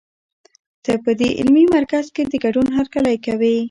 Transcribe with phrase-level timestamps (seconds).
[0.83, 3.55] ته په دې علمي مرکز کې د ګډون هرکلی کوي.